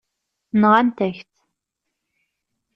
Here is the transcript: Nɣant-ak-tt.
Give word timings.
Nɣant-ak-tt. 0.61 1.35